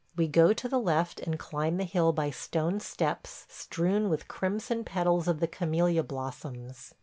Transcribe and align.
We 0.15 0.27
go 0.27 0.51
to 0.51 0.67
the 0.67 0.79
left 0.79 1.19
and 1.19 1.37
climb 1.37 1.77
the 1.77 1.83
hill 1.83 2.11
by 2.11 2.31
stone 2.31 2.79
steps 2.79 3.45
strewn 3.49 4.09
with 4.09 4.27
crimson 4.27 4.83
petals 4.83 5.27
of 5.27 5.39
the 5.41 5.47
camellia 5.47 6.01
blossoms. 6.01 6.95